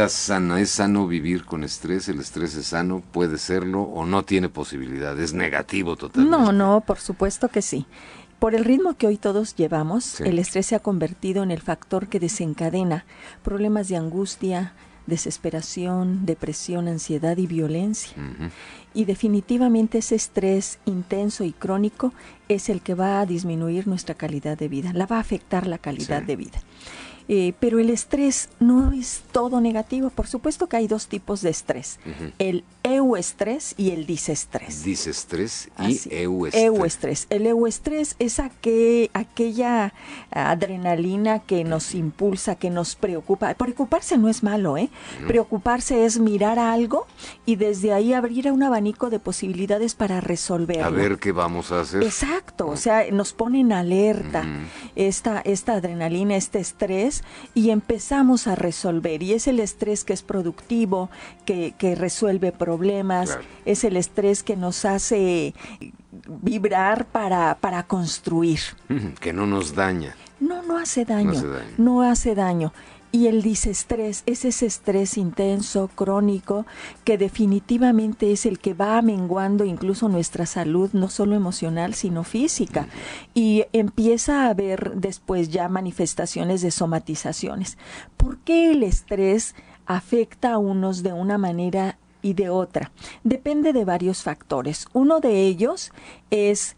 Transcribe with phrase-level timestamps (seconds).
[0.00, 0.60] vida sana?
[0.60, 2.08] ¿Es sano vivir con estrés?
[2.08, 3.02] ¿El estrés es sano?
[3.12, 5.18] ¿Puede serlo o no tiene posibilidad?
[5.20, 6.38] ¿Es negativo totalmente?
[6.38, 7.86] No, no, por supuesto que sí.
[8.38, 12.08] Por el ritmo que hoy todos llevamos, el estrés se ha convertido en el factor
[12.08, 13.04] que desencadena
[13.42, 14.72] problemas de angustia,
[15.06, 18.14] desesperación, depresión, ansiedad y violencia.
[18.94, 22.12] Y definitivamente ese estrés intenso y crónico
[22.48, 25.78] es el que va a disminuir nuestra calidad de vida, la va a afectar la
[25.78, 26.60] calidad de vida.
[27.32, 30.10] Eh, pero el estrés no es todo negativo.
[30.10, 32.00] Por supuesto que hay dos tipos de estrés.
[32.40, 34.82] El euestrés y el disestrés.
[34.82, 36.64] Disestrés y euestrés.
[36.64, 37.26] Euestrés.
[37.30, 39.94] El euestrés es aquella
[40.32, 43.54] adrenalina que nos impulsa, que nos preocupa.
[43.54, 44.90] Preocuparse no es malo, ¿eh?
[45.28, 47.06] Preocuparse es mirar algo
[47.46, 50.84] y desde ahí abrir un abanico de posibilidades para resolverlo.
[50.84, 52.02] A ver qué vamos a hacer.
[52.02, 52.66] Exacto.
[52.66, 54.44] O sea, nos pone en alerta
[54.96, 57.22] esta, esta adrenalina, este estrés
[57.54, 59.22] y empezamos a resolver.
[59.22, 61.10] Y es el estrés que es productivo,
[61.44, 65.54] que, resuelve problemas, es el estrés que nos hace
[66.42, 68.60] vibrar para, para construir.
[69.20, 70.16] Que no nos daña.
[70.40, 71.42] No, no hace daño.
[71.76, 72.72] No hace daño.
[73.12, 76.64] Y el disestrés es ese estrés intenso, crónico,
[77.04, 82.86] que definitivamente es el que va menguando incluso nuestra salud, no solo emocional, sino física.
[83.34, 87.78] Y empieza a haber después ya manifestaciones de somatizaciones.
[88.16, 92.92] ¿Por qué el estrés afecta a unos de una manera y de otra?
[93.24, 94.86] Depende de varios factores.
[94.92, 95.90] Uno de ellos
[96.30, 96.76] es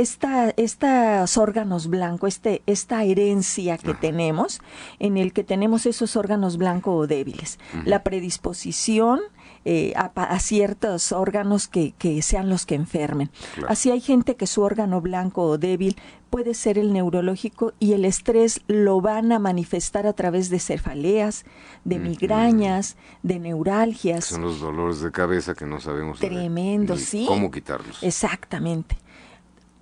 [0.00, 4.60] esta, estos órganos blancos, este, esta herencia que tenemos,
[4.98, 9.20] en el que tenemos esos órganos blancos o débiles, la predisposición
[9.64, 13.30] eh, a, ciertos órganos que, sean los que enfermen.
[13.68, 15.96] Así hay gente que su órgano blanco o débil
[16.30, 21.44] puede ser el neurológico y el estrés lo van a manifestar a través de cefaleas,
[21.84, 24.24] de migrañas, de neuralgias.
[24.24, 27.26] Son los dolores de cabeza que no sabemos Tremendo, sí.
[27.28, 28.02] cómo quitarlos.
[28.02, 28.96] Exactamente.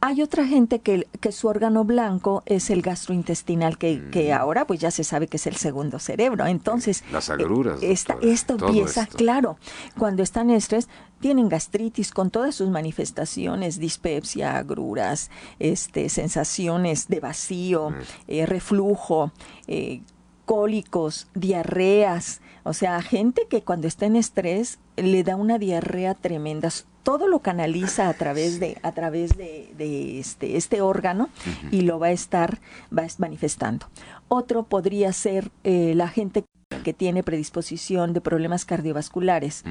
[0.02, 4.38] Hay otra gente que, que, su órgano blanco es el gastrointestinal, que, que, mm.
[4.38, 6.46] ahora pues ya se sabe que es el segundo cerebro.
[6.46, 7.82] Entonces, las agruras.
[7.82, 7.92] Eh,
[8.22, 9.58] esto empieza, claro,
[9.98, 10.88] cuando están en estrés,
[11.20, 17.94] tienen gastritis con todas sus manifestaciones, dispepsia, agruras, este, sensaciones de vacío, mm.
[18.28, 19.32] eh, reflujo,
[19.66, 20.00] eh,
[20.46, 26.70] cólicos, diarreas, o sea, gente que cuando está en estrés le da una diarrea tremenda,
[27.02, 31.28] todo lo canaliza a través de a través de, este este órgano
[31.70, 32.60] y lo va a estar
[32.96, 33.86] va manifestando.
[34.28, 36.44] Otro podría ser eh, la gente
[36.84, 39.64] que tiene predisposición de problemas cardiovasculares.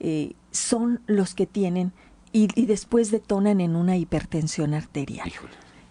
[0.00, 1.92] Eh, son los que tienen
[2.32, 5.32] y, después detonan en una hipertensión arterial.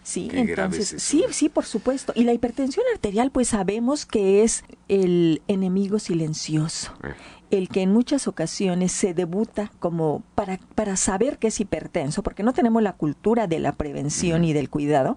[0.02, 2.12] Sí, entonces, sí, sí, por supuesto.
[2.14, 6.92] Y la hipertensión arterial, pues sabemos que es el enemigo silencioso.
[7.02, 7.14] Eh
[7.58, 12.42] el que en muchas ocasiones se debuta como para, para saber que es hipertenso, porque
[12.42, 15.16] no tenemos la cultura de la prevención y del cuidado,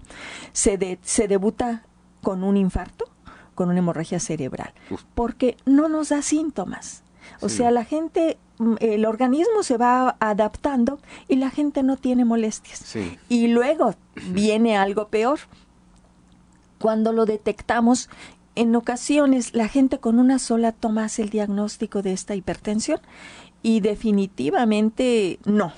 [0.52, 1.84] se, se debuta
[2.22, 3.06] con un infarto,
[3.54, 4.72] con una hemorragia cerebral,
[5.14, 7.02] porque no nos da síntomas.
[7.40, 10.98] O sea, la gente, mm, el organismo se va adaptando
[11.28, 12.96] y la gente no tiene molestias.
[13.28, 13.94] Y luego
[14.30, 15.40] viene algo peor.
[16.78, 18.08] Cuando lo detectamos
[18.58, 23.00] en ocasiones la gente con una sola toma hace el diagnóstico de esta hipertensión
[23.62, 25.72] y definitivamente no.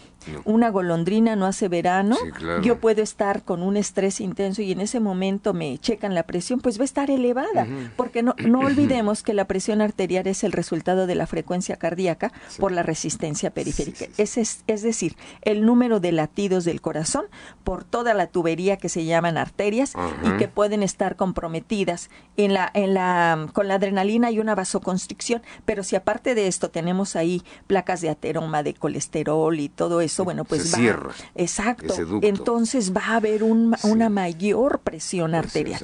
[0.44, 2.16] Una golondrina no hace verano.
[2.62, 6.60] Yo puedo estar con un estrés intenso y en ese momento me checan la presión,
[6.60, 7.66] pues va a estar elevada,
[7.96, 12.32] porque no, no olvidemos que la presión arterial es el resultado de la frecuencia cardíaca
[12.58, 14.06] por la resistencia periférica.
[14.16, 14.36] es,
[14.66, 17.24] es, decir, el número de latidos del corazón
[17.64, 19.94] por toda la tubería que se llaman arterias
[20.24, 22.10] y que pueden estar comprometidas.
[22.36, 25.42] En la, en la, con la adrenalina y una vasoconstricción.
[25.64, 30.09] Pero si aparte de esto tenemos ahí placas de ateroma, de colesterol y todo eso,
[30.10, 31.12] eso, bueno, pues va.
[31.34, 31.94] Exacto.
[32.22, 35.80] Entonces va a haber una mayor presión arterial.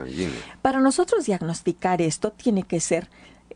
[0.62, 3.08] Para nosotros diagnosticar esto tiene que ser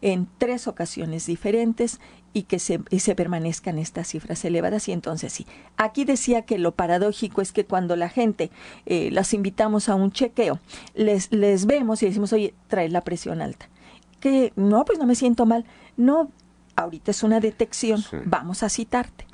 [0.03, 2.01] en tres ocasiones diferentes
[2.33, 4.89] y que se, se permanezcan estas cifras elevadas.
[4.89, 5.47] Y entonces sí,
[5.77, 8.51] aquí decía que lo paradójico es que cuando la gente
[8.87, 10.59] eh, las invitamos a un chequeo,
[10.95, 13.69] les, les vemos y decimos, oye, trae la presión alta.
[14.21, 15.65] Que no, pues no me siento mal.
[15.97, 16.31] No,
[16.77, 19.27] ahorita es una detección, vamos a citarte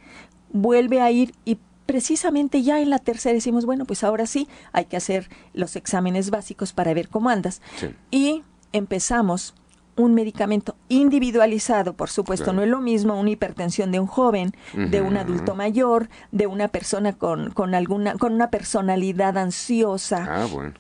[0.53, 4.87] vuelve a ir y precisamente ya en la tercera decimos, bueno, pues ahora sí, hay
[4.87, 7.63] que hacer los exámenes básicos para ver cómo andas.
[8.11, 9.55] Y empezamos
[9.97, 15.01] un medicamento individualizado, por supuesto, no es lo mismo una hipertensión de un joven, de
[15.01, 20.75] un adulto mayor, de una persona con, con alguna, con una personalidad ansiosa, ah, bueno.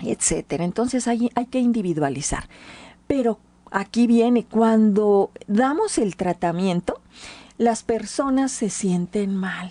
[0.00, 0.64] etcétera.
[0.64, 2.48] Entonces hay, hay que individualizar.
[3.08, 3.40] Pero
[3.72, 7.00] aquí viene, cuando damos el tratamiento,
[7.60, 9.70] las personas se sienten mal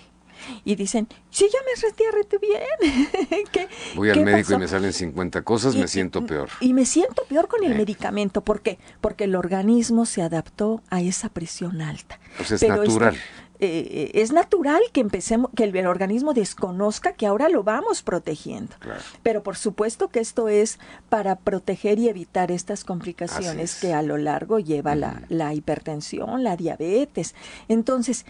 [0.63, 3.67] y dicen, sí, ya me sentí rete bien.
[3.95, 6.49] Voy al médico y me salen 50 cosas, me siento peor.
[6.59, 7.75] Y me siento peor con el eh.
[7.75, 8.41] medicamento.
[8.41, 8.77] ¿Por qué?
[9.01, 12.19] Porque el organismo se adaptó a esa presión alta.
[12.37, 13.17] Pues es natural.
[13.61, 18.75] Eh, es natural que empecemos, que el, organismo desconozca que ahora lo vamos protegiendo.
[19.21, 20.79] Pero por supuesto que esto es
[21.09, 26.55] para proteger y evitar estas complicaciones que a lo largo lleva la, la hipertensión, la
[26.55, 27.35] diabetes.
[27.67, 28.25] Entonces,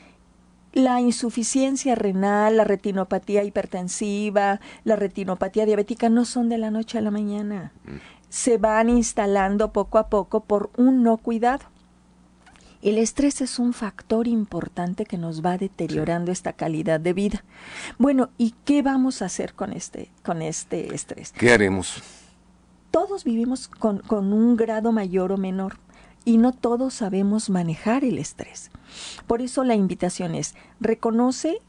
[0.73, 7.01] la insuficiencia renal, la retinopatía hipertensiva, la retinopatía diabética no son de la noche a
[7.01, 7.71] la mañana.
[7.85, 7.97] Mm.
[8.29, 11.65] Se van instalando poco a poco por un no cuidado.
[12.81, 17.43] El estrés es un factor importante que nos va deteriorando esta calidad de vida.
[17.97, 21.33] Bueno, ¿y qué vamos a hacer con este, con este estrés?
[21.33, 22.01] ¿Qué haremos?
[22.89, 25.77] Todos vivimos con, con un grado mayor o menor
[26.23, 28.71] y no todos sabemos manejar el estrés.
[29.27, 31.61] Por eso la invitación es, reconoce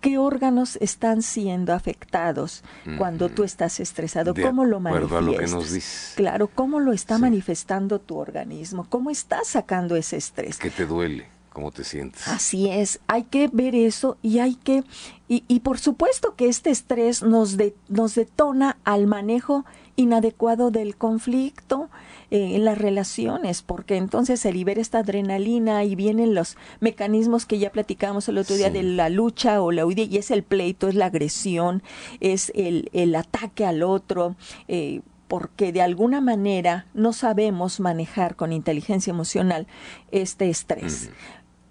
[0.00, 2.62] qué órganos están siendo afectados
[2.98, 6.14] cuando tú estás estresado, cómo lo manifiestas.
[6.16, 10.58] Claro, cómo lo está manifestando tu organismo, cómo estás sacando ese estrés.
[10.58, 11.39] ¿Qué te duele?
[11.52, 12.26] ¿Cómo te sientes?
[12.28, 14.84] Así es, hay que ver eso y hay que,
[15.28, 19.64] y, y por supuesto que este estrés nos, de, nos detona al manejo
[19.96, 21.90] inadecuado del conflicto,
[22.30, 27.58] eh, en las relaciones, porque entonces se libera esta adrenalina y vienen los mecanismos que
[27.58, 30.86] ya platicamos el otro día de la lucha o la huida, y es el pleito,
[30.86, 31.82] es la agresión,
[32.20, 34.36] es el, el ataque al otro.
[34.68, 39.68] Eh, porque de alguna manera no sabemos manejar con inteligencia emocional
[40.10, 41.10] este estrés.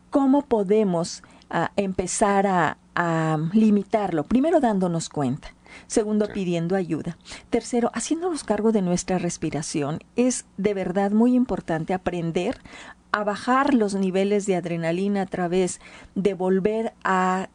[0.09, 4.23] ¿Cómo podemos ah, empezar a, a limitarlo?
[4.23, 5.53] Primero dándonos cuenta.
[5.87, 7.17] Segundo, pidiendo ayuda.
[7.49, 9.99] Tercero, haciéndonos cargo de nuestra respiración.
[10.15, 12.57] Es de verdad muy importante aprender
[13.11, 15.79] a bajar los niveles de adrenalina a través
[16.15, 17.49] de volver a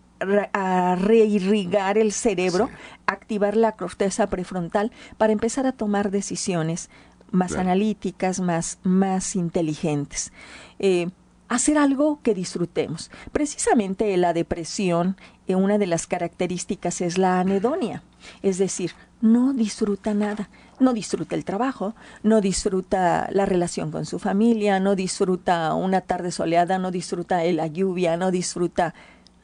[0.96, 2.70] reirrigar el cerebro,
[3.06, 6.88] activar la corteza prefrontal para empezar a tomar decisiones
[7.30, 10.32] más analíticas, más, más inteligentes.
[10.78, 11.10] Eh,
[11.54, 13.10] hacer algo que disfrutemos.
[13.32, 15.16] Precisamente la depresión,
[15.46, 18.02] eh, una de las características es la anedonia,
[18.42, 24.18] es decir, no disfruta nada, no disfruta el trabajo, no disfruta la relación con su
[24.18, 28.94] familia, no disfruta una tarde soleada, no disfruta la lluvia, no disfruta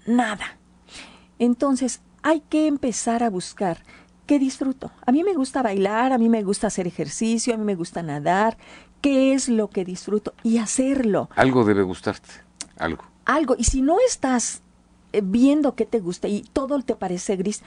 [0.06, 0.58] nada.
[1.38, 3.78] Entonces, hay que empezar a buscar
[4.26, 4.92] qué disfruto.
[5.06, 8.02] A mí me gusta bailar, a mí me gusta hacer ejercicio, a mí me gusta
[8.02, 8.58] nadar,
[9.00, 11.28] qué es lo que disfruto y hacerlo.
[11.36, 12.28] Algo debe gustarte,
[12.76, 13.04] algo.
[13.24, 14.62] Algo, y si no estás
[15.12, 17.62] eh, viendo qué te gusta y todo te parece gris,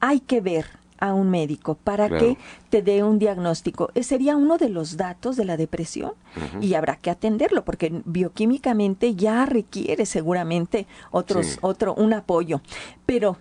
[0.00, 0.66] hay que ver
[1.00, 2.36] a un médico para que
[2.70, 3.90] te dé un diagnóstico.
[3.94, 6.12] Ese sería uno de los datos de la depresión
[6.60, 12.60] y habrá que atenderlo porque bioquímicamente ya requiere seguramente otros, otro, un apoyo.
[13.06, 13.38] Pero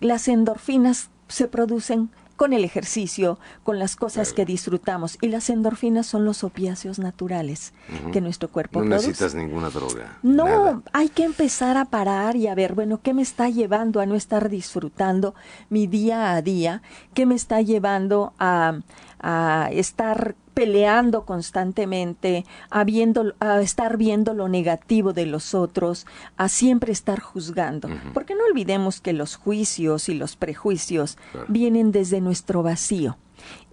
[0.00, 2.10] las endorfinas se producen
[2.42, 5.16] con el ejercicio, con las cosas que disfrutamos.
[5.20, 7.72] Y las endorfinas son los opiáceos naturales
[8.12, 10.18] que nuestro cuerpo no necesitas ninguna droga.
[10.24, 14.06] No, hay que empezar a parar y a ver, bueno, ¿qué me está llevando a
[14.06, 15.36] no estar disfrutando
[15.70, 16.82] mi día a día?
[17.14, 18.80] ¿Qué me está llevando a,
[19.22, 22.84] a estar peleando constantemente, a,
[23.40, 27.88] a estar viendo lo negativo de los otros, a siempre estar juzgando.
[28.12, 31.16] Porque no olvidemos que los juicios y los prejuicios
[31.48, 33.16] vienen desde nuestro vacío,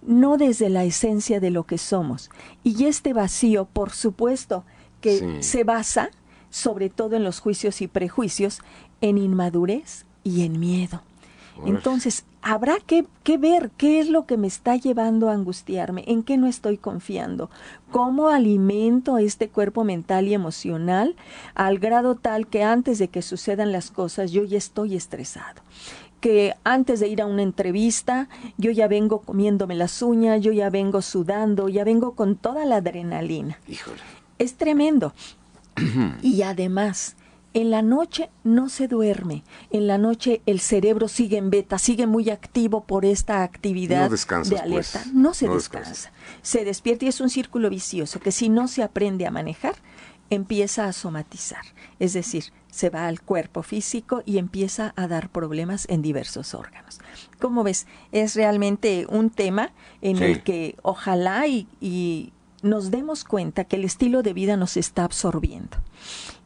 [0.02, 2.30] no desde la esencia de lo que somos.
[2.64, 4.64] Y este vacío, por supuesto,
[5.00, 6.10] que se basa,
[6.50, 8.60] sobre todo en los juicios y prejuicios,
[9.00, 11.02] en inmadurez y en miedo.
[11.66, 13.06] Entonces, habrá que,
[13.38, 17.50] ver qué es lo que me está llevando a angustiarme, en qué no estoy confiando,
[17.90, 21.16] cómo alimento este cuerpo mental y emocional
[21.54, 25.62] al grado tal que antes de que sucedan las cosas yo ya estoy estresado
[26.20, 30.68] que antes de ir a una entrevista yo ya vengo comiéndome las uñas, yo ya
[30.68, 33.58] vengo sudando, ya vengo con toda la adrenalina.
[34.38, 35.14] Es tremendo.
[36.22, 37.16] y además,
[37.52, 42.06] en la noche no se duerme, en la noche el cerebro sigue en beta, sigue
[42.06, 44.52] muy activo por esta actividad de pues.
[44.60, 45.04] alerta.
[45.12, 49.26] No se descansa, se despierta y es un círculo vicioso que si no se aprende
[49.26, 49.74] a manejar,
[50.30, 51.64] empieza a somatizar,
[51.98, 57.00] es decir, se va al cuerpo físico y empieza a dar problemas en diversos órganos.
[57.40, 63.74] Como ves, es realmente un tema en el que ojalá y nos demos cuenta que
[63.74, 65.78] el estilo de vida nos está absorbiendo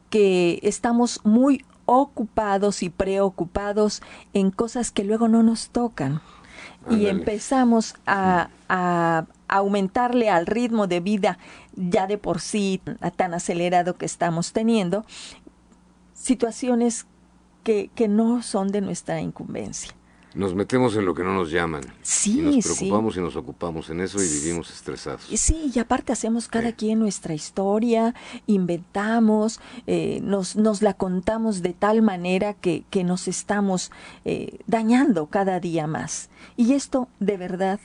[0.09, 4.01] que estamos muy ocupados y preocupados
[4.33, 6.21] en cosas que luego no nos tocan.
[6.89, 11.37] Y empezamos a, a, aumentarle al ritmo de vida
[11.75, 12.81] ya de por sí
[13.15, 15.05] tan acelerado que estamos teniendo,
[16.13, 17.05] situaciones
[17.63, 19.93] que, que no son de nuestra incumbencia.
[20.35, 21.81] Nos metemos en lo que no nos llaman.
[22.01, 25.25] Sí, y nos preocupamos y nos ocupamos en eso y vivimos estresados.
[25.33, 28.13] Sí, y aparte hacemos cada quien nuestra historia,
[28.45, 33.91] inventamos, eh, nos, nos la contamos de tal manera que, que nos estamos
[34.25, 36.29] eh, dañando cada día más.
[36.57, 37.79] Y esto de verdad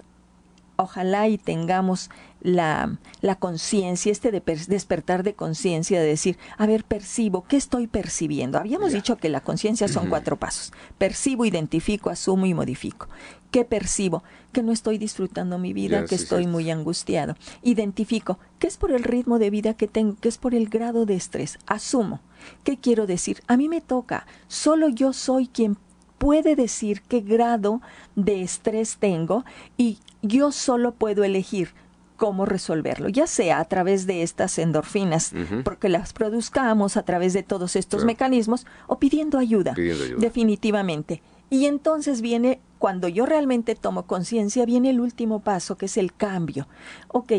[0.83, 2.11] ojalá y tengamos
[2.41, 7.87] la, la conciencia, este de despertar de conciencia, de decir, a ver, percibo, ¿qué estoy
[7.87, 8.59] percibiendo?
[8.59, 10.73] Habíamos dicho que la conciencia son cuatro pasos.
[10.99, 13.09] Percibo, identifico, asumo y modifico.
[13.51, 14.23] ¿Qué percibo?
[14.53, 17.37] Que no estoy disfrutando mi vida, que estoy muy angustiado.
[17.63, 20.17] Identifico, ¿qué es por el ritmo de vida que tengo?
[20.21, 21.59] ¿Qué es por el grado de estrés?
[21.67, 22.21] Asumo.
[22.65, 23.43] ¿Qué quiero decir?
[23.49, 24.27] A mí me toca.
[24.49, 25.77] Solo yo soy quien
[26.21, 27.81] puede decir qué grado
[28.15, 29.45] de estrés tengo
[29.79, 31.71] y yo solo puedo elegir
[32.17, 35.33] cómo resolverlo, ya sea a través de estas endorfinas,
[35.65, 41.23] porque las produzcamos a través de todos estos mecanismos, o pidiendo ayuda, pidiendo ayuda, definitivamente.
[41.49, 46.13] Y entonces viene, cuando yo realmente tomo conciencia, viene el último paso, que es el
[46.13, 46.69] cambio.
[47.09, 47.33] Ok,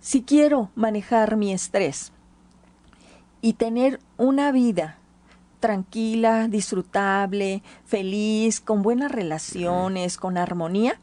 [0.00, 2.10] si quiero manejar mi estrés
[3.42, 4.98] y tener una vida
[5.60, 10.98] tranquila, disfrutable, feliz, con buenas relaciones, con armonía,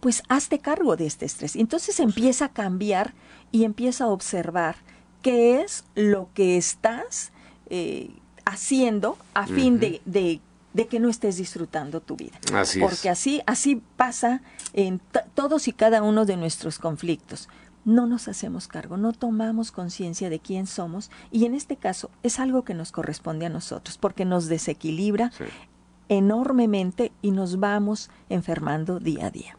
[0.00, 1.56] pues hazte cargo de este estrés.
[1.56, 3.14] Entonces empieza a cambiar
[3.52, 4.76] y empieza a observar
[5.22, 7.32] qué es lo que estás
[7.68, 8.10] eh,
[8.44, 10.40] haciendo a fin de, de,
[10.86, 12.38] que no estés disfrutando tu vida.
[12.54, 15.00] Así Porque así, así pasa en
[15.34, 17.48] todos y cada uno de nuestros conflictos
[17.84, 22.40] no nos hacemos cargo, no tomamos conciencia de quién somos y en este caso es
[22.40, 25.30] algo que nos corresponde a nosotros porque nos desequilibra
[26.08, 29.56] enormemente y nos vamos enfermando día a día.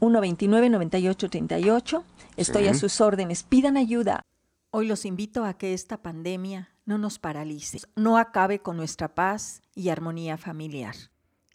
[0.00, 2.02] 129-9838.
[2.38, 3.42] Estoy a sus órdenes.
[3.42, 4.22] Pidan ayuda.
[4.70, 9.60] Hoy los invito a que esta pandemia no nos paralice, no acabe con nuestra paz
[9.74, 10.94] y armonía familiar.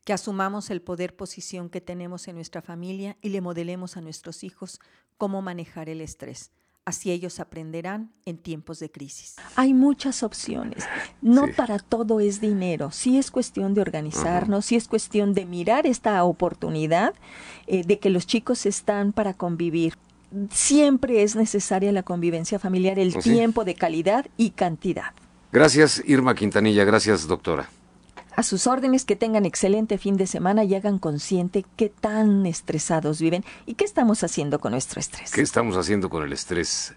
[0.06, 4.46] Que asumamos el poder posición que tenemos en nuestra familia y le modelemos a nuestros
[4.46, 4.80] hijos
[5.18, 6.52] cómo manejar el estrés
[6.86, 9.38] Así ellos aprenderán en tiempos de crisis.
[9.56, 10.84] Hay muchas opciones.
[11.20, 12.92] No para todo es dinero.
[12.92, 17.16] Sí es cuestión de organizarnos, sí es cuestión de mirar esta oportunidad
[17.66, 19.98] eh, de que los chicos están para convivir.
[20.52, 25.12] Siempre es necesaria la convivencia familiar, el pues tiempo de calidad y cantidad.
[25.52, 26.84] Gracias, Irma Quintanilla.
[26.84, 27.68] Gracias, doctora.
[28.36, 33.22] A sus órdenes, que tengan excelente fin de semana y hagan consciente qué tan estresados
[33.22, 35.32] viven y qué estamos haciendo con nuestro estrés.
[35.32, 36.94] ¿Qué estamos haciendo con el estrés?